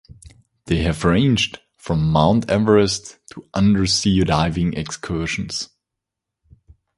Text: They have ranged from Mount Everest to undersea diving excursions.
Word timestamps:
They 0.65 0.77
have 0.79 1.03
ranged 1.05 1.59
from 1.77 2.11
Mount 2.11 2.49
Everest 2.49 3.19
to 3.33 3.47
undersea 3.53 4.23
diving 4.23 4.73
excursions. 4.73 5.69